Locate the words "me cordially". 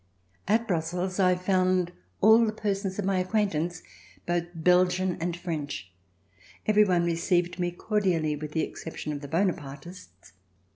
7.59-8.35